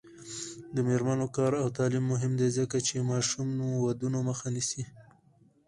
[0.75, 3.49] د میرمنو کار او تعلیم مهم دی ځکه چې ماشوم
[3.85, 4.83] ودونو مخه نیسي.